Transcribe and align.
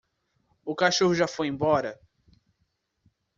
O 0.65 0.73
cachorro 0.75 1.13
já 1.13 1.27
foi 1.27 1.45
embora? 1.49 1.91